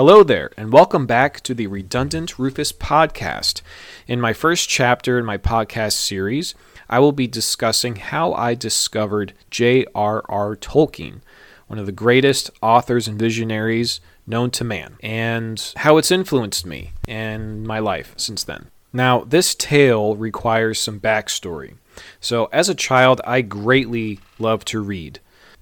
Hello 0.00 0.22
there, 0.22 0.50
and 0.56 0.72
welcome 0.72 1.04
back 1.04 1.42
to 1.42 1.52
the 1.52 1.66
Redundant 1.66 2.38
Rufus 2.38 2.72
podcast. 2.72 3.60
In 4.06 4.18
my 4.18 4.32
first 4.32 4.66
chapter 4.66 5.18
in 5.18 5.26
my 5.26 5.36
podcast 5.36 5.92
series, 5.92 6.54
I 6.88 6.98
will 7.00 7.12
be 7.12 7.26
discussing 7.26 7.96
how 7.96 8.32
I 8.32 8.54
discovered 8.54 9.34
J.R.R. 9.50 10.56
Tolkien, 10.56 11.20
one 11.66 11.78
of 11.78 11.84
the 11.84 11.92
greatest 11.92 12.50
authors 12.62 13.08
and 13.08 13.18
visionaries 13.18 14.00
known 14.26 14.50
to 14.52 14.64
man, 14.64 14.96
and 15.02 15.70
how 15.76 15.98
it's 15.98 16.10
influenced 16.10 16.64
me 16.64 16.92
and 17.06 17.66
my 17.66 17.78
life 17.78 18.14
since 18.16 18.42
then. 18.42 18.70
Now, 18.94 19.24
this 19.24 19.54
tale 19.54 20.16
requires 20.16 20.80
some 20.80 20.98
backstory. 20.98 21.74
So, 22.20 22.48
as 22.54 22.70
a 22.70 22.74
child, 22.74 23.20
I 23.26 23.42
greatly 23.42 24.20
loved 24.38 24.66
to 24.68 24.80
read. 24.80 25.20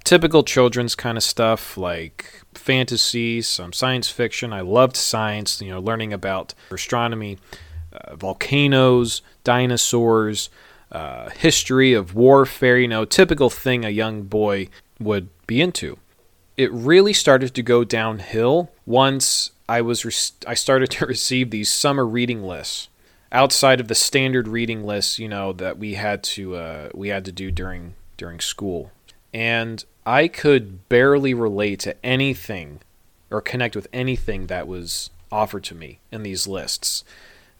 Typical 0.08 0.42
children's 0.42 0.94
kind 0.94 1.18
of 1.18 1.22
stuff 1.22 1.76
like 1.76 2.40
fantasy, 2.54 3.42
some 3.42 3.74
science 3.74 4.08
fiction. 4.08 4.54
I 4.54 4.62
loved 4.62 4.96
science, 4.96 5.60
you 5.60 5.70
know, 5.70 5.80
learning 5.80 6.14
about 6.14 6.54
astronomy, 6.70 7.36
uh, 7.92 8.16
volcanoes, 8.16 9.20
dinosaurs, 9.44 10.48
uh, 10.90 11.28
history 11.28 11.92
of 11.92 12.14
warfare, 12.14 12.78
you 12.78 12.88
know, 12.88 13.04
typical 13.04 13.50
thing 13.50 13.84
a 13.84 13.90
young 13.90 14.22
boy 14.22 14.68
would 14.98 15.28
be 15.46 15.60
into. 15.60 15.98
It 16.56 16.72
really 16.72 17.12
started 17.12 17.54
to 17.54 17.62
go 17.62 17.84
downhill 17.84 18.70
once 18.86 19.50
I 19.68 19.82
was 19.82 20.06
re- 20.06 20.50
I 20.50 20.54
started 20.54 20.90
to 20.92 21.04
receive 21.04 21.50
these 21.50 21.70
summer 21.70 22.06
reading 22.06 22.42
lists 22.42 22.88
outside 23.30 23.78
of 23.78 23.88
the 23.88 23.94
standard 23.94 24.48
reading 24.48 24.84
lists, 24.84 25.18
you 25.18 25.28
know, 25.28 25.52
that 25.52 25.76
we 25.76 25.96
had 25.96 26.22
to 26.22 26.56
uh, 26.56 26.88
we 26.94 27.08
had 27.08 27.26
to 27.26 27.32
do 27.32 27.50
during 27.50 27.92
during 28.16 28.40
school. 28.40 28.90
And 29.32 29.84
I 30.06 30.28
could 30.28 30.88
barely 30.88 31.34
relate 31.34 31.80
to 31.80 31.96
anything 32.04 32.80
or 33.30 33.40
connect 33.40 33.76
with 33.76 33.88
anything 33.92 34.46
that 34.46 34.66
was 34.66 35.10
offered 35.30 35.64
to 35.64 35.74
me 35.74 36.00
in 36.10 36.22
these 36.22 36.46
lists. 36.46 37.04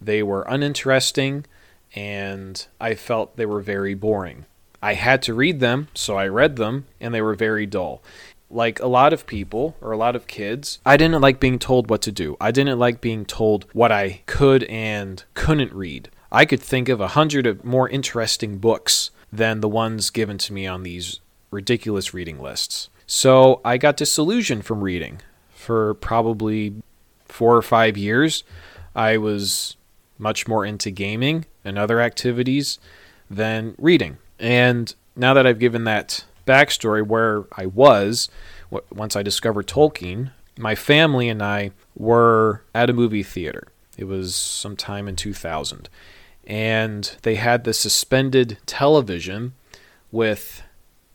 They 0.00 0.22
were 0.22 0.42
uninteresting 0.42 1.44
and 1.94 2.66
I 2.80 2.94
felt 2.94 3.36
they 3.36 3.46
were 3.46 3.60
very 3.60 3.94
boring. 3.94 4.46
I 4.82 4.94
had 4.94 5.22
to 5.22 5.34
read 5.34 5.60
them, 5.60 5.88
so 5.94 6.16
I 6.16 6.28
read 6.28 6.56
them, 6.56 6.86
and 7.00 7.12
they 7.12 7.22
were 7.22 7.34
very 7.34 7.66
dull. 7.66 8.02
Like 8.50 8.78
a 8.80 8.86
lot 8.86 9.12
of 9.12 9.26
people 9.26 9.76
or 9.80 9.92
a 9.92 9.96
lot 9.96 10.16
of 10.16 10.26
kids, 10.26 10.78
I 10.86 10.96
didn't 10.96 11.20
like 11.20 11.40
being 11.40 11.58
told 11.58 11.90
what 11.90 12.00
to 12.02 12.12
do. 12.12 12.36
I 12.40 12.50
didn't 12.50 12.78
like 12.78 13.00
being 13.00 13.24
told 13.24 13.66
what 13.72 13.92
I 13.92 14.22
could 14.26 14.64
and 14.64 15.22
couldn't 15.34 15.72
read. 15.72 16.10
I 16.30 16.44
could 16.44 16.62
think 16.62 16.88
of 16.88 17.00
a 17.00 17.08
hundred 17.08 17.64
more 17.64 17.88
interesting 17.88 18.58
books 18.58 19.10
than 19.32 19.60
the 19.60 19.68
ones 19.68 20.10
given 20.10 20.38
to 20.38 20.52
me 20.52 20.66
on 20.66 20.82
these 20.82 21.20
ridiculous 21.50 22.12
reading 22.12 22.40
lists. 22.40 22.88
So 23.06 23.60
I 23.64 23.78
got 23.78 23.96
disillusioned 23.96 24.64
from 24.64 24.82
reading 24.82 25.20
for 25.50 25.94
probably 25.94 26.74
four 27.24 27.56
or 27.56 27.62
five 27.62 27.96
years. 27.96 28.44
I 28.94 29.16
was 29.16 29.76
much 30.18 30.48
more 30.48 30.64
into 30.64 30.90
gaming 30.90 31.46
and 31.64 31.78
other 31.78 32.00
activities 32.00 32.78
than 33.30 33.74
reading. 33.78 34.18
And 34.38 34.94
now 35.16 35.34
that 35.34 35.46
I've 35.46 35.58
given 35.58 35.84
that 35.84 36.24
backstory 36.46 37.06
where 37.06 37.44
I 37.56 37.66
was 37.66 38.28
once 38.90 39.16
I 39.16 39.22
discovered 39.22 39.66
Tolkien, 39.66 40.32
my 40.58 40.74
family 40.74 41.28
and 41.28 41.42
I 41.42 41.70
were 41.96 42.62
at 42.74 42.90
a 42.90 42.94
movie 42.94 43.22
theater. 43.22 43.68
It 43.96 44.04
was 44.04 44.34
sometime 44.34 45.08
in 45.08 45.16
2000. 45.16 45.88
And 46.46 47.16
they 47.22 47.34
had 47.34 47.64
the 47.64 47.74
suspended 47.74 48.58
television 48.66 49.52
with 50.10 50.62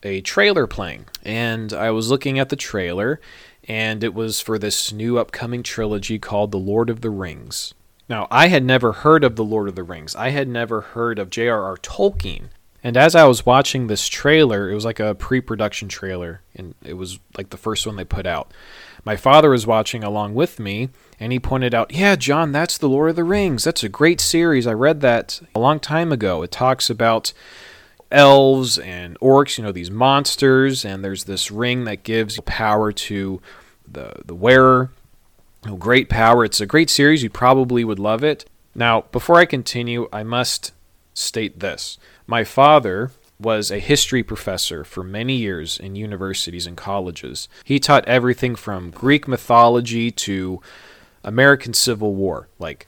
a 0.04 0.20
trailer 0.20 0.66
playing, 0.66 1.06
and 1.24 1.72
I 1.72 1.90
was 1.90 2.10
looking 2.10 2.38
at 2.38 2.50
the 2.50 2.56
trailer, 2.56 3.20
and 3.66 4.04
it 4.04 4.14
was 4.14 4.40
for 4.40 4.58
this 4.58 4.92
new 4.92 5.18
upcoming 5.18 5.62
trilogy 5.62 6.18
called 6.18 6.52
The 6.52 6.58
Lord 6.58 6.90
of 6.90 7.00
the 7.00 7.10
Rings. 7.10 7.74
Now, 8.08 8.28
I 8.30 8.48
had 8.48 8.62
never 8.62 8.92
heard 8.92 9.24
of 9.24 9.36
The 9.36 9.44
Lord 9.44 9.66
of 9.66 9.76
the 9.76 9.82
Rings. 9.82 10.14
I 10.14 10.28
had 10.28 10.46
never 10.46 10.82
heard 10.82 11.18
of 11.18 11.30
J.R.R. 11.30 11.78
Tolkien. 11.78 12.50
And 12.82 12.98
as 12.98 13.14
I 13.14 13.24
was 13.24 13.46
watching 13.46 13.86
this 13.86 14.08
trailer, 14.08 14.70
it 14.70 14.74
was 14.74 14.84
like 14.84 15.00
a 15.00 15.14
pre 15.14 15.40
production 15.40 15.88
trailer, 15.88 16.42
and 16.54 16.74
it 16.84 16.94
was 16.94 17.18
like 17.34 17.48
the 17.48 17.56
first 17.56 17.86
one 17.86 17.96
they 17.96 18.04
put 18.04 18.26
out. 18.26 18.52
My 19.06 19.16
father 19.16 19.48
was 19.48 19.66
watching 19.66 20.04
along 20.04 20.34
with 20.34 20.58
me, 20.58 20.90
and 21.18 21.32
he 21.32 21.40
pointed 21.40 21.74
out, 21.74 21.92
Yeah, 21.92 22.14
John, 22.14 22.52
that's 22.52 22.76
The 22.76 22.88
Lord 22.88 23.08
of 23.10 23.16
the 23.16 23.24
Rings. 23.24 23.64
That's 23.64 23.82
a 23.82 23.88
great 23.88 24.20
series. 24.20 24.66
I 24.66 24.74
read 24.74 25.00
that 25.00 25.40
a 25.54 25.60
long 25.60 25.80
time 25.80 26.12
ago. 26.12 26.42
It 26.42 26.50
talks 26.50 26.90
about 26.90 27.32
elves 28.10 28.78
and 28.78 29.18
orcs, 29.20 29.58
you 29.58 29.64
know, 29.64 29.72
these 29.72 29.90
monsters, 29.90 30.84
and 30.84 31.04
there's 31.04 31.24
this 31.24 31.50
ring 31.50 31.84
that 31.84 32.02
gives 32.02 32.38
power 32.40 32.92
to 32.92 33.40
the 33.90 34.22
the 34.24 34.34
wearer. 34.34 34.90
Oh, 35.66 35.76
great 35.76 36.08
power. 36.08 36.44
It's 36.44 36.60
a 36.60 36.66
great 36.66 36.90
series. 36.90 37.22
You 37.22 37.30
probably 37.30 37.84
would 37.84 37.98
love 37.98 38.22
it. 38.22 38.44
Now, 38.74 39.02
before 39.12 39.36
I 39.36 39.46
continue, 39.46 40.08
I 40.12 40.22
must 40.22 40.72
state 41.14 41.60
this. 41.60 41.96
My 42.26 42.44
father 42.44 43.12
was 43.40 43.70
a 43.70 43.78
history 43.78 44.22
professor 44.22 44.84
for 44.84 45.02
many 45.02 45.36
years 45.36 45.78
in 45.78 45.96
universities 45.96 46.66
and 46.66 46.76
colleges. 46.76 47.48
He 47.64 47.78
taught 47.78 48.06
everything 48.06 48.54
from 48.54 48.90
Greek 48.90 49.26
mythology 49.26 50.10
to 50.10 50.60
American 51.22 51.72
Civil 51.74 52.14
War, 52.14 52.48
like 52.58 52.86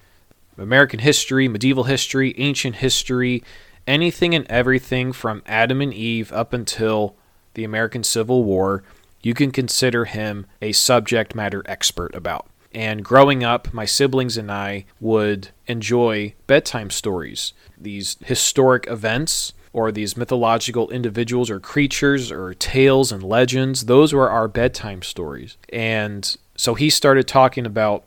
American 0.58 1.00
history, 1.00 1.48
medieval 1.48 1.84
history, 1.84 2.34
ancient 2.38 2.76
history, 2.76 3.42
anything 3.86 4.34
and 4.34 4.46
everything 4.48 5.12
from 5.12 5.42
Adam 5.46 5.80
and 5.80 5.92
Eve 5.94 6.32
up 6.32 6.52
until 6.52 7.16
the 7.54 7.64
American 7.64 8.02
Civil 8.04 8.44
War, 8.44 8.82
you 9.22 9.34
can 9.34 9.50
consider 9.50 10.04
him 10.04 10.46
a 10.62 10.72
subject 10.72 11.34
matter 11.34 11.62
expert 11.66 12.14
about. 12.14 12.46
And 12.72 13.04
growing 13.04 13.42
up, 13.42 13.72
my 13.72 13.86
siblings 13.86 14.36
and 14.36 14.52
I 14.52 14.84
would 15.00 15.48
enjoy 15.66 16.34
bedtime 16.46 16.90
stories, 16.90 17.54
these 17.78 18.18
historic 18.24 18.86
events 18.86 19.54
or 19.72 19.90
these 19.90 20.16
mythological 20.16 20.90
individuals 20.90 21.50
or 21.50 21.60
creatures 21.60 22.30
or 22.30 22.54
tales 22.54 23.12
and 23.12 23.22
legends. 23.22 23.86
Those 23.86 24.12
were 24.12 24.30
our 24.30 24.48
bedtime 24.48 25.02
stories. 25.02 25.56
And 25.70 26.36
so 26.56 26.74
he 26.74 26.90
started 26.90 27.26
talking 27.26 27.66
about, 27.66 28.04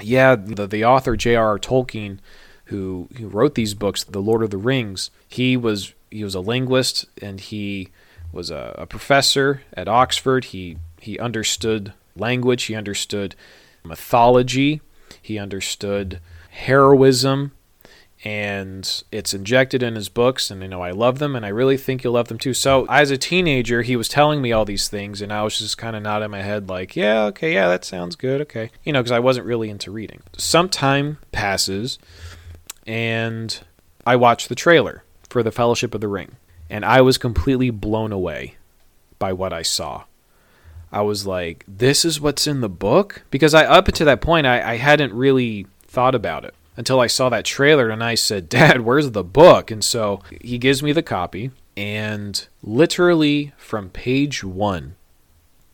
yeah, 0.00 0.36
the, 0.36 0.66
the 0.66 0.84
author 0.84 1.16
J.R.R. 1.16 1.58
Tolkien 1.58 2.18
who 2.72 3.08
who 3.18 3.28
wrote 3.28 3.54
these 3.54 3.74
books, 3.74 4.02
The 4.02 4.20
Lord 4.20 4.42
of 4.42 4.50
the 4.50 4.56
Rings, 4.56 5.10
he 5.28 5.56
was 5.56 5.94
he 6.10 6.24
was 6.24 6.34
a 6.34 6.40
linguist 6.40 7.06
and 7.20 7.38
he 7.40 7.88
was 8.32 8.50
a, 8.50 8.74
a 8.78 8.86
professor 8.86 9.62
at 9.74 9.88
Oxford. 9.88 10.46
He 10.46 10.78
he 11.00 11.18
understood 11.18 11.92
language. 12.16 12.64
He 12.64 12.74
understood 12.74 13.34
mythology. 13.84 14.80
He 15.20 15.38
understood 15.38 16.20
heroism 16.50 17.52
and 18.24 19.02
it's 19.10 19.34
injected 19.34 19.82
in 19.82 19.96
his 19.96 20.08
books 20.08 20.50
and 20.50 20.62
you 20.62 20.68
know 20.68 20.80
I 20.80 20.92
love 20.92 21.18
them 21.18 21.34
and 21.34 21.44
I 21.44 21.48
really 21.48 21.76
think 21.76 22.04
you'll 22.04 22.12
love 22.14 22.28
them 22.28 22.38
too. 22.38 22.54
So 22.54 22.86
as 22.88 23.10
a 23.10 23.18
teenager, 23.18 23.82
he 23.82 23.96
was 23.96 24.08
telling 24.08 24.40
me 24.40 24.52
all 24.52 24.64
these 24.64 24.88
things 24.88 25.20
and 25.20 25.32
I 25.32 25.42
was 25.42 25.58
just 25.58 25.76
kind 25.76 25.96
of 25.96 26.02
nodding 26.02 26.30
my 26.30 26.42
head 26.42 26.68
like, 26.68 26.94
yeah, 26.94 27.24
okay, 27.24 27.52
yeah, 27.52 27.68
that 27.68 27.84
sounds 27.84 28.16
good, 28.16 28.40
okay. 28.42 28.70
You 28.84 28.92
know, 28.92 29.00
because 29.00 29.12
I 29.12 29.18
wasn't 29.18 29.46
really 29.46 29.70
into 29.70 29.90
reading. 29.90 30.22
Some 30.38 30.68
time 30.68 31.18
passes 31.32 31.98
and 32.86 33.60
I 34.06 34.16
watched 34.16 34.48
the 34.48 34.54
trailer 34.54 35.04
for 35.28 35.42
The 35.42 35.52
Fellowship 35.52 35.94
of 35.94 36.00
the 36.00 36.08
Ring, 36.08 36.36
and 36.68 36.84
I 36.84 37.00
was 37.00 37.18
completely 37.18 37.70
blown 37.70 38.12
away 38.12 38.56
by 39.18 39.32
what 39.32 39.52
I 39.52 39.62
saw. 39.62 40.04
I 40.90 41.00
was 41.02 41.26
like, 41.26 41.64
this 41.66 42.04
is 42.04 42.20
what's 42.20 42.46
in 42.46 42.60
the 42.60 42.68
book? 42.68 43.22
Because 43.30 43.54
I 43.54 43.64
up 43.64 43.86
to 43.86 44.04
that 44.04 44.20
point 44.20 44.46
I, 44.46 44.72
I 44.72 44.76
hadn't 44.76 45.14
really 45.14 45.66
thought 45.86 46.14
about 46.14 46.44
it 46.44 46.54
until 46.76 47.00
I 47.00 47.06
saw 47.06 47.28
that 47.30 47.44
trailer 47.44 47.88
and 47.88 48.04
I 48.04 48.14
said, 48.14 48.48
Dad, 48.50 48.82
where's 48.82 49.12
the 49.12 49.24
book? 49.24 49.70
And 49.70 49.82
so 49.82 50.20
he 50.40 50.58
gives 50.58 50.82
me 50.82 50.92
the 50.92 51.02
copy, 51.02 51.50
and 51.76 52.46
literally 52.62 53.52
from 53.56 53.88
page 53.90 54.44
one 54.44 54.96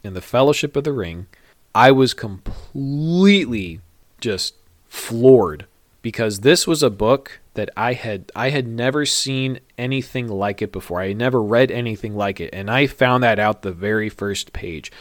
in 0.05 0.15
The 0.15 0.21
Fellowship 0.21 0.77
of 0.77 0.85
the 0.85 0.93
Ring, 0.93 1.27
I 1.75 1.91
was 1.91 2.15
completely 2.15 3.81
just 4.21 4.54
floored 4.89 5.66
because 6.03 6.41
this 6.41 6.66
was 6.66 6.83
a 6.83 6.91
book 6.91 7.41
that 7.54 7.71
I 7.77 7.95
had 7.95 8.30
I 8.34 8.50
had 8.50 8.66
never 8.66 9.04
seen 9.04 9.60
anything 9.77 10.28
like 10.28 10.62
it 10.62 10.72
before. 10.72 11.00
I 11.00 11.09
had 11.09 11.16
never 11.16 11.42
read 11.42 11.71
anything 11.71 12.15
like 12.15 12.41
it, 12.41 12.50
and 12.53 12.71
I 12.71 12.86
found 12.86 13.22
that 13.24 13.39
out 13.39 13.62
the 13.62 13.72
very 13.72 14.09
first 14.09 14.53
page. 14.53 14.92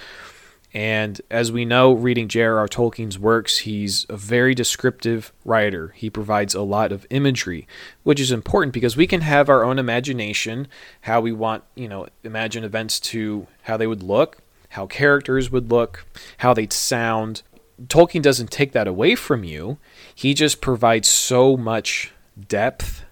And 0.74 1.22
as 1.32 1.52
we 1.52 1.66
know, 1.66 1.94
reading 1.94 2.28
J.R.R. 2.28 2.68
Tolkien's 2.68 3.18
works, 3.18 3.60
he's 3.60 4.06
a 4.10 4.18
very 4.18 4.54
descriptive 4.54 5.32
writer. 5.46 5.94
He 5.96 6.10
provides 6.10 6.54
a 6.54 6.62
lot 6.62 6.92
of 6.92 7.08
imagery, 7.10 7.68
which 8.04 8.20
is 8.20 8.32
important 8.32 8.74
because 8.74 8.98
we 8.98 9.08
can 9.08 9.22
have 9.22 9.50
our 9.50 9.64
own 9.64 9.80
imagination, 9.80 10.68
how 11.02 11.22
we 11.22 11.32
want, 11.32 11.64
you 11.76 11.88
know, 11.88 12.08
imagine 12.24 12.64
events 12.64 13.00
to 13.00 13.48
how 13.64 13.78
they 13.78 13.88
would 13.88 14.04
look, 14.04 14.40
how 14.70 14.86
characters 14.86 15.50
would 15.50 15.72
look, 15.72 16.06
how 16.40 16.54
they'd 16.54 16.74
sound. 16.74 17.44
Tolkien 17.86 18.22
doesn't 18.22 18.52
take 18.52 18.72
that 18.72 18.88
away 18.88 19.16
from 19.16 19.44
you. 19.44 19.78
He 20.14 20.34
just 20.34 20.62
provides 20.62 21.08
so 21.08 21.56
much 21.56 22.12
depth 22.48 23.06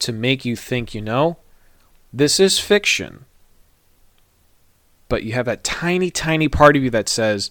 to 0.00 0.12
make 0.12 0.44
you 0.44 0.56
think, 0.56 0.94
you 0.94 1.00
know, 1.00 1.38
this 2.12 2.38
is 2.38 2.58
fiction. 2.58 3.24
But 5.08 5.22
you 5.22 5.32
have 5.32 5.46
that 5.46 5.64
tiny, 5.64 6.10
tiny 6.10 6.48
part 6.48 6.76
of 6.76 6.82
you 6.82 6.90
that 6.90 7.08
says, 7.08 7.50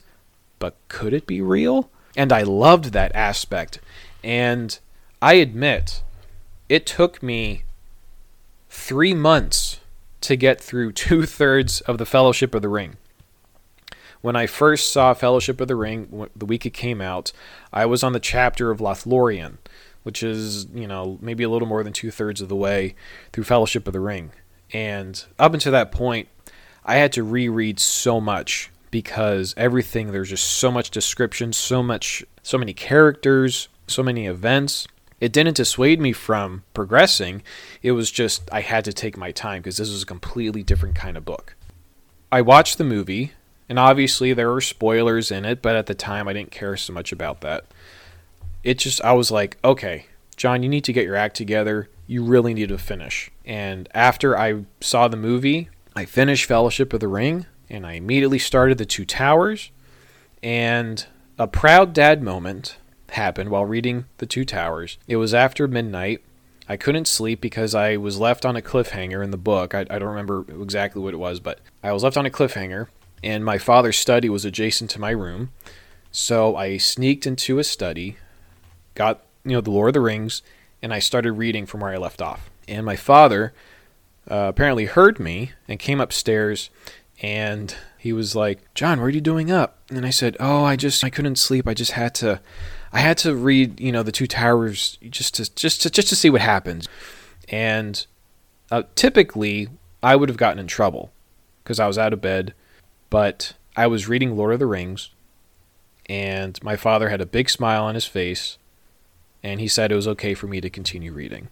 but 0.60 0.76
could 0.88 1.14
it 1.14 1.28
be 1.28 1.42
real? 1.42 1.90
And 2.16 2.32
I 2.32 2.44
loved 2.44 2.94
that 2.94 3.14
aspect. 3.16 3.80
And 4.24 4.78
I 5.22 5.34
admit, 5.36 6.04
it 6.70 6.86
took 6.86 7.22
me 7.24 7.64
three 8.70 9.14
months 9.14 9.80
to 10.22 10.36
get 10.36 10.62
through 10.62 10.92
two 10.94 11.26
thirds 11.26 11.82
of 11.82 11.98
the 11.98 12.06
Fellowship 12.06 12.54
of 12.56 12.62
the 12.62 12.70
Ring. 12.70 12.98
When 14.24 14.38
I 14.38 14.48
first 14.48 14.94
saw 14.94 15.14
Fellowship 15.14 15.60
of 15.60 15.68
the 15.68 15.76
Ring, 15.76 16.30
the 16.34 16.46
week 16.46 16.66
it 16.66 16.70
came 16.70 17.02
out, 17.02 17.34
I 17.74 17.86
was 17.86 18.04
on 18.04 18.14
the 18.14 18.22
chapter 18.22 18.72
of 18.72 18.80
Lothlorien, 18.80 19.58
which 20.04 20.24
is, 20.24 20.66
you 20.74 20.88
know, 20.88 21.18
maybe 21.20 21.44
a 21.44 21.50
little 21.50 21.68
more 21.68 21.84
than 21.84 21.92
two 21.92 22.10
thirds 22.10 22.40
of 22.40 22.48
the 22.48 22.56
way 22.56 22.96
through 23.34 23.44
Fellowship 23.44 23.86
of 23.86 23.92
the 23.92 24.00
Ring. 24.00 24.32
And 24.72 25.22
up 25.38 25.54
until 25.54 25.74
that 25.74 25.92
point, 25.92 26.30
I 26.86 26.96
had 26.96 27.12
to 27.14 27.24
reread 27.24 27.82
so 27.82 28.22
much 28.22 28.72
because 28.92 29.54
everything, 29.58 30.14
there's 30.14 30.30
just 30.30 30.48
so 30.48 30.72
much 30.72 30.90
description, 30.90 31.52
so 31.52 31.84
much, 31.84 32.24
so 32.42 32.58
many 32.58 32.72
characters, 32.72 33.68
so 33.88 34.02
many 34.04 34.26
events. 34.26 34.88
It 35.20 35.34
didn't 35.34 35.58
dissuade 35.58 36.00
me 36.00 36.14
from 36.14 36.64
progressing. 36.74 37.44
It 37.82 37.92
was 37.92 38.10
just, 38.10 38.48
I 38.54 38.62
had 38.62 38.86
to 38.86 38.94
take 38.94 39.18
my 39.18 39.32
time 39.32 39.64
because 39.64 39.76
this 39.76 39.92
was 39.92 40.04
a 40.04 40.06
completely 40.06 40.64
different 40.64 40.96
kind 40.96 41.18
of 41.18 41.26
book. 41.26 41.58
I 42.32 42.40
watched 42.40 42.78
the 42.78 42.86
movie 42.86 43.34
and 43.70 43.80
obviously, 43.80 44.34
there 44.34 44.52
were 44.52 44.62
spoilers 44.62 45.32
in 45.32 45.46
it, 45.46 45.62
but 45.62 45.76
at 45.76 45.86
the 45.86 45.96
time, 45.96 46.28
I 46.28 46.34
didn't 46.34 46.52
care 46.52 46.76
so 46.76 46.94
much 46.94 47.12
about 47.12 47.42
that. 47.42 47.66
It 48.64 48.78
just, 48.78 49.02
I 49.02 49.14
was 49.14 49.32
like, 49.32 49.58
okay, 49.64 50.08
John, 50.36 50.64
you 50.64 50.70
need 50.70 50.84
to 50.86 50.94
get 50.94 51.06
your 51.06 51.16
act 51.16 51.36
together. 51.36 51.90
You 52.08 52.24
really 52.24 52.54
need 52.54 52.70
to 52.70 52.78
finish. 52.78 53.32
And 53.46 53.88
after 53.94 54.38
I 54.38 54.66
saw 54.82 55.08
the 55.08 55.18
movie, 55.18 55.70
I 55.96 56.06
finished 56.06 56.46
Fellowship 56.46 56.94
of 56.94 57.00
the 57.00 57.08
Ring, 57.08 57.46
and 57.70 57.86
I 57.86 57.94
immediately 57.94 58.40
started 58.40 58.78
The 58.78 58.86
Two 58.86 59.06
Towers. 59.06 59.72
And 60.42 61.06
a 61.40 61.48
proud 61.48 61.94
dad 61.94 62.22
moment 62.22 62.78
happened 63.10 63.50
while 63.50 63.66
reading 63.66 64.06
The 64.18 64.26
Two 64.26 64.44
Towers. 64.44 64.98
It 65.08 65.18
was 65.18 65.34
after 65.34 65.68
midnight. 65.68 66.22
I 66.68 66.78
couldn't 66.78 67.08
sleep 67.08 67.42
because 67.42 67.76
I 67.76 67.98
was 67.98 68.20
left 68.20 68.46
on 68.46 68.56
a 68.56 68.62
cliffhanger 68.62 69.24
in 69.24 69.32
the 69.32 69.38
book. 69.38 69.76
I, 69.76 69.82
I, 69.82 70.00
don't 70.00 70.04
remember 70.04 70.46
exactly 70.62 71.02
what 71.02 71.14
it 71.14 71.18
was, 71.18 71.40
but 71.42 71.60
I 71.84 71.92
was 71.92 72.04
left 72.04 72.16
on 72.16 72.26
a 72.26 72.30
cliffhanger 72.30 72.88
and 73.24 73.46
my 73.46 73.58
father's 73.58 73.98
study 73.98 74.30
was 74.30 74.46
adjacent 74.46 74.90
to 74.92 75.02
my 75.02 75.12
room. 75.12 75.52
So 76.12 76.56
I 76.56 76.78
sneaked 76.78 77.26
into 77.26 77.56
his 77.56 77.70
study, 77.70 78.18
got 78.96 79.22
you 79.44 79.52
know 79.52 79.62
the 79.62 79.72
Lord 79.72 79.90
of 79.90 79.94
the 79.94 80.02
Rings, 80.02 80.42
and 80.82 80.94
I 80.94 81.00
started 81.00 81.32
reading 81.34 81.66
from 81.66 81.80
where 81.80 81.92
I 81.92 81.98
left 81.98 82.22
off. 82.22 82.50
And 82.68 82.86
my 82.86 82.96
father 82.96 83.54
uh, 84.30 84.48
apparently 84.50 84.86
heard 84.86 85.20
me 85.20 85.54
and 85.68 85.80
came 85.80 86.00
upstairs, 86.00 86.70
and 87.22 87.76
he 87.98 88.14
was 88.14 88.36
like, 88.36 88.60
"John, 88.76 89.00
what 89.00 89.08
are 89.08 89.10
you 89.10 89.22
doing 89.22 89.50
up?" 89.50 89.80
And 89.90 90.06
I 90.06 90.12
said, 90.12 90.38
"Oh, 90.40 90.64
I 90.64 90.76
just 90.76 91.04
I 91.04 91.10
couldn't 91.10 91.38
sleep. 91.38 91.68
I 91.68 91.74
just 91.74 91.94
had 91.94 92.14
to, 92.16 92.42
I 92.92 93.00
had 93.00 93.18
to 93.20 93.34
read 93.34 93.80
you 93.80 93.92
know 93.92 94.04
the 94.04 94.12
Two 94.12 94.28
Towers 94.28 94.98
just 95.10 95.36
to 95.36 95.56
just 95.56 95.82
to 95.82 95.90
just 95.90 96.10
to 96.10 96.16
see 96.16 96.30
what 96.30 96.42
happens." 96.42 96.88
And 97.50 98.06
uh, 98.70 98.84
typically, 98.96 99.70
I 100.02 100.16
would 100.16 100.30
have 100.30 100.38
gotten 100.38 100.60
in 100.60 100.68
trouble 100.68 101.12
because 101.64 101.80
I 101.80 101.88
was 101.88 101.98
out 101.98 102.14
of 102.14 102.22
bed 102.22 102.54
but 103.14 103.54
I 103.76 103.86
was 103.86 104.10
reading 104.10 104.36
Lord 104.36 104.54
of 104.54 104.60
the 104.60 104.66
Rings, 104.66 105.12
and 106.08 106.58
my 106.64 106.76
father 106.76 107.10
had 107.10 107.22
a 107.22 107.28
big 107.28 107.48
smile 107.48 107.84
on 107.84 107.94
his 107.94 108.08
face, 108.08 108.58
and 109.44 109.60
he 109.60 109.68
said 109.68 109.92
it 109.92 109.96
was 109.96 110.08
okay 110.08 110.34
for 110.34 110.48
me 110.48 110.60
to 110.60 110.68
continue 110.68 111.14
reading. 111.14 111.50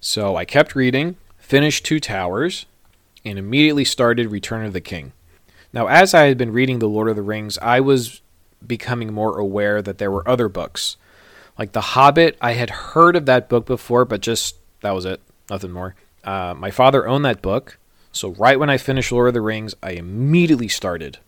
So 0.00 0.34
I 0.34 0.44
kept 0.44 0.74
reading, 0.74 1.18
finished 1.38 1.84
Two 1.84 2.00
Towers, 2.00 2.66
and 3.24 3.38
immediately 3.38 3.84
started 3.84 4.32
Return 4.32 4.66
of 4.66 4.72
the 4.72 4.80
King. 4.80 5.12
Now, 5.72 5.86
as 5.86 6.14
I 6.14 6.24
had 6.24 6.36
been 6.36 6.52
reading 6.52 6.80
The 6.80 6.88
Lord 6.88 7.08
of 7.08 7.14
the 7.14 7.22
Rings, 7.22 7.58
I 7.58 7.78
was 7.78 8.20
becoming 8.66 9.12
more 9.12 9.38
aware 9.38 9.82
that 9.82 9.98
there 9.98 10.10
were 10.10 10.28
other 10.28 10.48
books. 10.48 10.96
Like 11.56 11.70
The 11.70 11.92
Hobbit, 11.94 12.36
I 12.40 12.54
had 12.54 12.70
heard 12.70 13.14
of 13.14 13.26
that 13.26 13.48
book 13.48 13.66
before, 13.66 14.04
but 14.04 14.20
just 14.20 14.56
that 14.80 14.96
was 14.96 15.04
it, 15.04 15.20
nothing 15.48 15.70
more. 15.70 15.94
Uh, 16.24 16.54
my 16.58 16.72
father 16.72 17.06
owned 17.06 17.24
that 17.24 17.40
book, 17.40 17.78
so, 18.12 18.30
right 18.32 18.60
when 18.60 18.68
I 18.68 18.76
finished 18.76 19.10
Lord 19.10 19.28
of 19.28 19.34
the 19.34 19.40
Rings, 19.40 19.74
I 19.82 19.92
immediately 19.92 20.68
started 20.68 21.18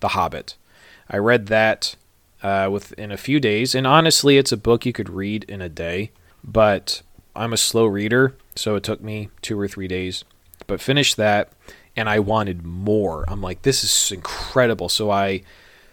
The 0.00 0.08
Hobbit. 0.08 0.56
I 1.08 1.18
read 1.18 1.46
that 1.46 1.94
uh, 2.42 2.68
within 2.70 3.12
a 3.12 3.16
few 3.16 3.38
days, 3.38 3.76
and 3.76 3.86
honestly, 3.86 4.36
it's 4.36 4.50
a 4.50 4.56
book 4.56 4.84
you 4.84 4.92
could 4.92 5.08
read 5.08 5.44
in 5.44 5.62
a 5.62 5.68
day, 5.68 6.10
but 6.42 7.02
I'm 7.36 7.52
a 7.52 7.56
slow 7.56 7.86
reader, 7.86 8.34
so 8.56 8.74
it 8.74 8.82
took 8.82 9.00
me 9.00 9.30
two 9.40 9.58
or 9.58 9.68
three 9.68 9.86
days. 9.86 10.24
But 10.66 10.80
finished 10.80 11.16
that, 11.16 11.52
and 11.94 12.08
I 12.08 12.18
wanted 12.18 12.64
more. 12.64 13.24
I'm 13.28 13.40
like, 13.40 13.62
this 13.62 13.84
is 13.84 14.10
incredible. 14.10 14.88
So, 14.88 15.12
I 15.12 15.42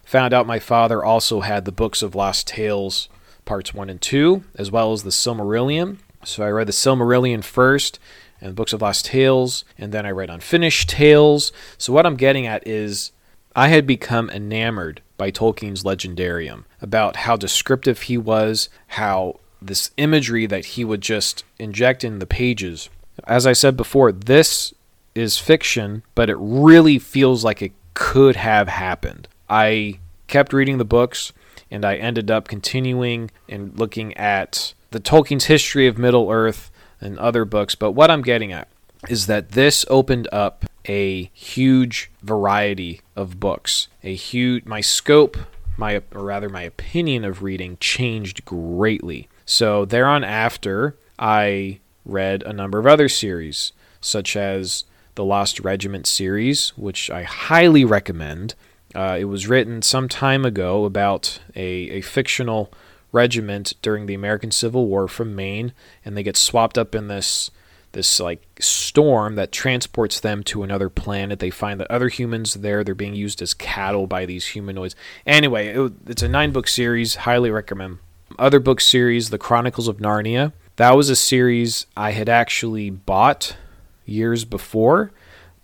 found 0.04 0.34
out 0.34 0.48
my 0.48 0.60
father 0.60 1.04
also 1.04 1.42
had 1.42 1.66
the 1.66 1.72
books 1.72 2.02
of 2.02 2.16
Lost 2.16 2.48
Tales, 2.48 3.08
parts 3.46 3.72
one 3.72 3.90
and 3.90 4.02
two, 4.02 4.44
as 4.56 4.72
well 4.72 4.94
as 4.94 5.04
the 5.04 5.12
Silmarillion. 5.12 6.00
So, 6.26 6.44
I 6.44 6.50
read 6.50 6.68
the 6.68 6.74
Silmarillion 6.74 7.44
first 7.44 8.00
and 8.44 8.56
books 8.56 8.74
of 8.74 8.82
Lost 8.82 9.06
Tales, 9.06 9.64
and 9.78 9.92
then 9.92 10.06
I 10.06 10.12
read 10.12 10.30
Unfinished 10.30 10.90
Tales. 10.90 11.52
So 11.78 11.94
what 11.94 12.06
I'm 12.06 12.18
getting 12.18 12.46
at 12.46 12.68
is 12.68 13.12
I 13.56 13.70
had 13.70 13.88
become 13.88 14.30
enamored 14.30 15.02
by 15.18 15.32
Tolkien's 15.32 15.84
legendarium 15.84 16.66
about 16.82 17.16
how 17.16 17.38
descriptive 17.38 18.04
he 18.04 18.18
was, 18.18 18.68
how 18.88 19.40
this 19.62 19.92
imagery 19.96 20.46
that 20.46 20.66
he 20.66 20.84
would 20.84 21.02
just 21.02 21.46
inject 21.58 22.04
in 22.04 22.20
the 22.20 22.26
pages. 22.26 22.90
As 23.26 23.48
I 23.48 23.54
said 23.54 23.78
before, 23.78 24.12
this 24.12 24.74
is 25.16 25.38
fiction, 25.38 26.04
but 26.14 26.30
it 26.30 26.38
really 26.38 27.00
feels 27.00 27.46
like 27.46 27.62
it 27.62 27.72
could 27.94 28.36
have 28.36 28.68
happened. 28.68 29.28
I 29.50 30.00
kept 30.28 30.52
reading 30.52 30.80
the 30.80 30.86
books 30.86 31.32
and 31.72 31.86
I 31.86 31.96
ended 31.96 32.30
up 32.30 32.48
continuing 32.48 33.32
and 33.48 33.78
looking 33.80 34.16
at 34.18 34.74
the 34.92 35.00
Tolkien's 35.00 35.46
history 35.46 35.88
of 35.88 35.98
Middle 35.98 36.30
Earth 36.30 36.72
and 37.04 37.20
other 37.20 37.46
books. 37.46 37.76
But 37.76 37.92
what 37.92 38.10
I'm 38.10 38.22
getting 38.22 38.52
at 38.52 38.68
is 39.10 39.28
that 39.28 39.52
this 39.52 39.86
opened 39.90 40.28
up 40.32 40.66
a 40.88 41.26
huge 41.34 42.12
variety 42.22 43.02
of 43.16 43.40
books. 43.40 43.88
A 44.04 44.16
huge 44.16 44.66
my 44.66 44.82
scope, 44.82 45.38
my 45.78 46.02
or 46.14 46.24
rather 46.24 46.50
my 46.50 46.64
opinion 46.64 47.24
of 47.26 47.44
reading 47.44 47.78
changed 47.80 48.46
greatly. 48.46 49.28
So 49.46 49.86
thereon 49.86 50.24
after, 50.24 50.96
I 51.20 51.80
read 52.06 52.44
a 52.44 52.54
number 52.54 52.80
of 52.80 52.88
other 52.88 53.10
series, 53.10 53.74
such 54.02 54.36
as 54.36 54.86
the 55.16 55.24
Lost 55.24 55.60
Regiment 55.60 56.08
series, 56.08 56.70
which 56.70 57.10
I 57.10 57.24
highly 57.24 57.86
recommend. 57.86 58.56
Uh, 58.96 59.18
it 59.20 59.26
was 59.26 59.48
written 59.48 59.82
some 59.82 60.08
time 60.08 60.46
ago 60.46 60.86
about 60.86 61.40
a, 61.56 61.62
a 61.62 62.02
fictional 62.02 62.72
regiment 63.14 63.74
during 63.82 64.06
the 64.06 64.14
American 64.14 64.52
Civil 64.52 64.88
War 64.88 65.08
from 65.08 65.36
Maine, 65.36 65.72
and 66.04 66.18
they 66.18 66.24
get 66.24 66.36
swapped 66.36 66.78
up 66.78 66.94
in 66.94 67.08
this 67.08 67.50
this 67.94 68.20
like 68.20 68.42
storm 68.60 69.36
that 69.36 69.52
transports 69.52 70.20
them 70.20 70.44
to 70.44 70.64
another 70.64 70.90
planet. 70.90 71.40
They 71.40 71.52
find 71.52 71.80
that 71.80 71.90
other 71.90 72.10
humans 72.10 72.56
there. 72.56 72.84
They're 72.84 72.96
being 72.96 73.16
used 73.16 73.42
as 73.42 73.54
cattle 73.54 74.08
by 74.08 74.26
these 74.26 74.48
humanoids. 74.48 74.96
Anyway, 75.26 75.68
it, 75.68 75.94
it's 76.08 76.24
a 76.24 76.28
nine 76.28 76.52
book 76.52 76.68
series. 76.68 77.16
Highly 77.16 77.52
recommend. 77.52 78.00
Other 78.38 78.60
book 78.60 78.82
series, 78.82 79.30
The 79.30 79.38
Chronicles 79.38 79.88
of 79.88 79.98
Narnia. 79.98 80.54
That 80.78 80.96
was 80.96 81.12
a 81.12 81.16
series 81.16 81.86
I 81.96 82.12
had 82.12 82.28
actually 82.28 82.90
bought 82.90 83.58
years 84.06 84.44
before, 84.44 85.12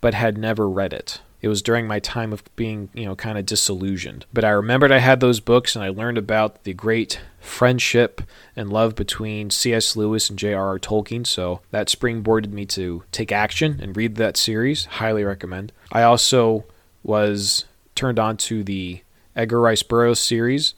but 0.01 0.13
had 0.13 0.37
never 0.37 0.69
read 0.69 0.93
it. 0.93 1.21
It 1.41 1.47
was 1.47 1.61
during 1.61 1.87
my 1.87 1.99
time 1.99 2.33
of 2.33 2.43
being, 2.55 2.89
you 2.93 3.05
know, 3.05 3.15
kind 3.15 3.37
of 3.37 3.45
disillusioned. 3.45 4.25
But 4.33 4.43
I 4.43 4.49
remembered 4.49 4.91
I 4.91 4.99
had 4.99 5.19
those 5.19 5.39
books 5.39 5.75
and 5.75 5.83
I 5.83 5.89
learned 5.89 6.17
about 6.17 6.63
the 6.63 6.73
great 6.73 7.19
friendship 7.39 8.21
and 8.55 8.71
love 8.71 8.95
between 8.95 9.49
C.S. 9.49 9.95
Lewis 9.95 10.29
and 10.29 10.37
J.R.R. 10.37 10.79
Tolkien. 10.79 11.25
So 11.25 11.61
that 11.71 11.87
springboarded 11.87 12.51
me 12.51 12.65
to 12.67 13.03
take 13.11 13.31
action 13.31 13.79
and 13.81 13.95
read 13.95 14.15
that 14.15 14.37
series. 14.37 14.85
Highly 14.85 15.23
recommend. 15.23 15.71
I 15.91 16.03
also 16.03 16.65
was 17.03 17.65
turned 17.95 18.19
on 18.19 18.37
to 18.37 18.63
the 18.63 19.01
Edgar 19.35 19.61
Rice 19.61 19.83
Burroughs 19.83 20.19
series 20.19 20.73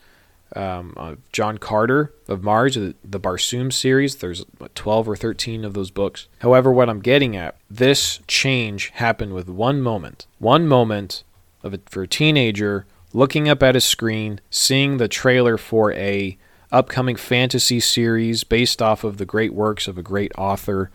um, 0.55 0.93
uh, 0.97 1.15
John 1.31 1.57
Carter 1.57 2.13
of 2.27 2.43
Mars, 2.43 2.75
the, 2.75 2.95
the 3.03 3.19
Barsoom 3.19 3.71
series. 3.71 4.17
There's 4.17 4.43
what, 4.57 4.75
12 4.75 5.09
or 5.09 5.15
13 5.15 5.63
of 5.63 5.73
those 5.73 5.91
books. 5.91 6.27
However, 6.39 6.71
what 6.71 6.89
I'm 6.89 7.01
getting 7.01 7.35
at, 7.35 7.57
this 7.69 8.19
change 8.27 8.89
happened 8.89 9.33
with 9.33 9.49
one 9.49 9.81
moment. 9.81 10.27
One 10.39 10.67
moment 10.67 11.23
of 11.63 11.73
a, 11.73 11.79
for 11.89 12.03
a 12.03 12.07
teenager 12.07 12.85
looking 13.13 13.49
up 13.49 13.61
at 13.63 13.75
a 13.75 13.81
screen, 13.81 14.39
seeing 14.49 14.97
the 14.97 15.07
trailer 15.07 15.57
for 15.57 15.91
a 15.93 16.37
upcoming 16.71 17.15
fantasy 17.15 17.79
series 17.79 18.43
based 18.43 18.81
off 18.81 19.03
of 19.03 19.17
the 19.17 19.25
great 19.25 19.53
works 19.53 19.87
of 19.87 19.97
a 19.97 20.03
great 20.03 20.31
author. 20.37 20.89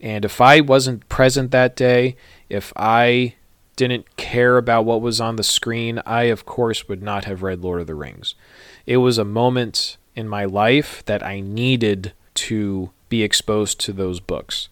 And 0.00 0.24
if 0.24 0.40
I 0.40 0.60
wasn't 0.60 1.08
present 1.08 1.50
that 1.50 1.76
day, 1.76 2.16
if 2.48 2.72
I 2.76 3.34
didn't 3.76 4.16
care 4.16 4.56
about 4.56 4.84
what 4.84 5.00
was 5.00 5.20
on 5.20 5.36
the 5.36 5.42
screen, 5.42 6.00
I, 6.06 6.24
of 6.24 6.46
course, 6.46 6.88
would 6.88 7.02
not 7.02 7.24
have 7.24 7.42
read 7.42 7.60
Lord 7.60 7.80
of 7.80 7.86
the 7.86 7.94
Rings. 7.94 8.34
It 8.86 8.98
was 8.98 9.18
a 9.18 9.24
moment 9.24 9.96
in 10.14 10.28
my 10.28 10.44
life 10.44 11.02
that 11.06 11.22
I 11.22 11.40
needed 11.40 12.12
to 12.34 12.90
be 13.08 13.22
exposed 13.22 13.80
to 13.80 13.92
those 13.92 14.20
books, 14.20 14.68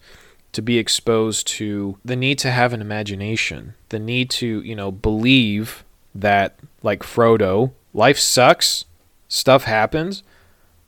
to 0.51 0.61
be 0.61 0.77
exposed 0.77 1.47
to 1.47 1.97
the 2.03 2.15
need 2.15 2.37
to 2.39 2.51
have 2.51 2.73
an 2.73 2.81
imagination, 2.81 3.73
the 3.89 3.99
need 3.99 4.29
to, 4.31 4.61
you 4.61 4.75
know, 4.75 4.91
believe 4.91 5.83
that, 6.13 6.59
like 6.81 7.01
Frodo, 7.01 7.71
life 7.93 8.19
sucks, 8.19 8.85
Stuff 9.33 9.63
happens, 9.63 10.21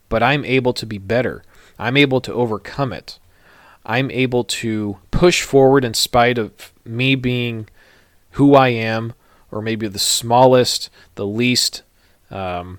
but 0.07 0.21
I'm 0.21 0.45
able 0.45 0.71
to 0.73 0.85
be 0.85 0.99
better. 0.99 1.43
I'm 1.79 1.97
able 1.97 2.21
to 2.21 2.31
overcome 2.31 2.93
it. 2.93 3.17
I'm 3.83 4.11
able 4.11 4.43
to 4.43 4.99
push 5.09 5.41
forward 5.41 5.83
in 5.83 5.95
spite 5.95 6.37
of 6.37 6.71
me 6.85 7.15
being 7.15 7.67
who 8.33 8.53
I 8.53 8.67
am, 8.67 9.13
or 9.49 9.63
maybe 9.63 9.87
the 9.87 9.97
smallest, 9.97 10.91
the 11.15 11.25
least 11.25 11.81
um, 12.29 12.77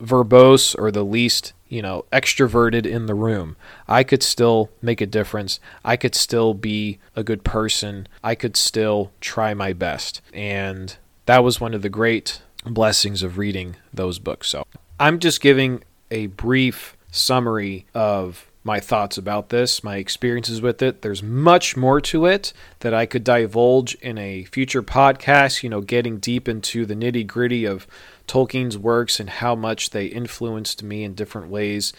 verbose, 0.00 0.78
or 0.78 0.90
the 0.90 1.04
least 1.04 1.52
you 1.68 1.82
know 1.82 2.04
extroverted 2.12 2.86
in 2.86 3.06
the 3.06 3.14
room. 3.14 3.56
I 3.86 4.04
could 4.04 4.22
still 4.22 4.70
make 4.80 5.00
a 5.00 5.06
difference. 5.06 5.60
I 5.84 5.96
could 5.96 6.14
still 6.14 6.54
be 6.54 6.98
a 7.14 7.22
good 7.22 7.44
person. 7.44 8.08
I 8.22 8.34
could 8.34 8.56
still 8.56 9.12
try 9.20 9.54
my 9.54 9.72
best, 9.72 10.20
and 10.32 10.96
that 11.26 11.44
was 11.44 11.60
one 11.60 11.74
of 11.74 11.82
the 11.82 11.88
great 11.88 12.42
blessings 12.64 13.22
of 13.22 13.38
reading 13.38 13.76
those 13.92 14.18
books. 14.18 14.48
So 14.48 14.64
I'm 14.98 15.18
just 15.18 15.40
giving 15.40 15.84
a 16.10 16.26
brief 16.26 16.96
summary 17.10 17.86
of 17.94 18.47
my 18.68 18.78
thoughts 18.78 19.16
about 19.16 19.48
this, 19.48 19.82
my 19.82 19.96
experiences 19.96 20.60
with 20.60 20.82
it. 20.82 21.00
There's 21.00 21.22
much 21.22 21.74
more 21.74 22.02
to 22.02 22.26
it 22.26 22.52
that 22.80 22.92
I 22.92 23.06
could 23.06 23.24
divulge 23.24 23.94
in 23.94 24.18
a 24.18 24.44
future 24.44 24.82
podcast, 24.82 25.62
you 25.62 25.70
know, 25.70 25.80
getting 25.80 26.18
deep 26.18 26.46
into 26.48 26.84
the 26.84 26.94
nitty 26.94 27.26
gritty 27.26 27.64
of 27.64 27.86
Tolkien's 28.26 28.76
works 28.76 29.18
and 29.18 29.30
how 29.30 29.54
much 29.54 29.90
they 29.90 30.04
influenced 30.04 30.82
me 30.82 31.02
in 31.02 31.14
different 31.14 31.48
ways 31.48 31.94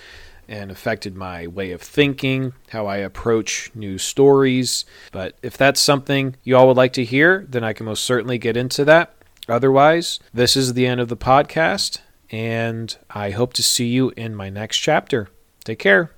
and 0.48 0.70
affected 0.70 1.16
my 1.16 1.48
way 1.48 1.72
of 1.72 1.82
thinking, 1.82 2.54
how 2.70 2.86
I 2.86 2.98
approach 2.98 3.72
new 3.74 3.98
stories. 3.98 4.86
But 5.12 5.38
if 5.42 5.58
that's 5.58 5.82
something 5.82 6.36
you 6.44 6.56
all 6.56 6.68
would 6.68 6.78
like 6.78 6.94
to 6.94 7.04
hear, 7.04 7.48
then 7.50 7.64
I 7.64 7.74
can 7.74 7.88
most 7.88 8.06
certainly 8.06 8.38
get 8.38 8.56
into 8.56 8.86
that. 8.86 9.16
Otherwise, 9.48 10.20
this 10.32 10.56
is 10.56 10.76
the 10.76 10.86
end 10.86 11.02
of 11.02 11.08
the 11.08 11.18
podcast, 11.18 11.98
and 12.30 12.96
I 13.10 13.32
hope 13.32 13.54
to 13.54 13.64
see 13.64 13.88
you 13.88 14.12
in 14.16 14.36
my 14.36 14.52
next 14.52 14.78
chapter. 14.78 15.30
Take 15.64 15.80
care. 15.80 16.12